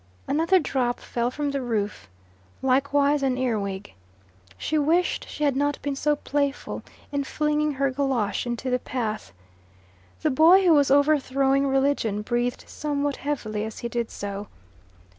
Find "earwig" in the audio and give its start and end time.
3.37-3.93